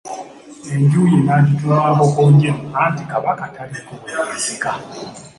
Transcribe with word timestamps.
Enju 0.73 1.01
ye 1.11 1.17
n'agituuma 1.25 1.89
Nkokonjeru, 1.95 2.59
anti 2.83 3.03
Kabaka 3.11 3.45
taliiko 3.55 3.91
we 4.01 4.07
yeekisa. 4.15 4.71